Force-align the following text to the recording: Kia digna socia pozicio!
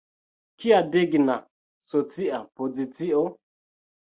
Kia 0.63 0.79
digna 0.95 1.35
socia 1.91 2.41
pozicio! 2.57 3.21